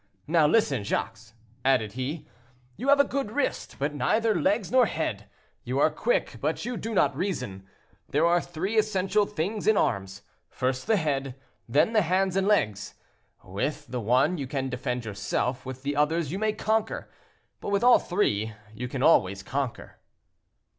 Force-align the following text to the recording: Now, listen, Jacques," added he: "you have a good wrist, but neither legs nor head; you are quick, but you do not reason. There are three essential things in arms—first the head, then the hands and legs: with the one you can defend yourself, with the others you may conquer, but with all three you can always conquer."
Now, 0.25 0.47
listen, 0.47 0.83
Jacques," 0.83 1.19
added 1.63 1.91
he: 1.91 2.27
"you 2.75 2.87
have 2.89 2.99
a 2.99 3.03
good 3.03 3.29
wrist, 3.33 3.75
but 3.77 3.93
neither 3.93 4.33
legs 4.33 4.71
nor 4.71 4.87
head; 4.87 5.29
you 5.63 5.77
are 5.77 5.91
quick, 5.91 6.37
but 6.41 6.65
you 6.65 6.75
do 6.75 6.95
not 6.95 7.15
reason. 7.15 7.67
There 8.09 8.25
are 8.25 8.41
three 8.41 8.79
essential 8.79 9.27
things 9.27 9.67
in 9.67 9.77
arms—first 9.77 10.87
the 10.87 10.97
head, 10.97 11.35
then 11.69 11.93
the 11.93 12.01
hands 12.01 12.35
and 12.35 12.47
legs: 12.47 12.95
with 13.43 13.85
the 13.89 14.01
one 14.01 14.39
you 14.39 14.47
can 14.47 14.69
defend 14.69 15.05
yourself, 15.05 15.67
with 15.67 15.83
the 15.83 15.95
others 15.95 16.31
you 16.31 16.39
may 16.39 16.53
conquer, 16.53 17.07
but 17.59 17.69
with 17.69 17.83
all 17.83 17.99
three 17.99 18.53
you 18.73 18.87
can 18.87 19.03
always 19.03 19.43
conquer." 19.43 19.99